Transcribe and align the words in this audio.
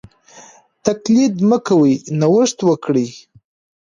تقليد 0.85 1.33
مه 1.49 1.57
کوئ 1.67 1.93
نوښت 2.19 2.57
وکړئ. 2.65 3.09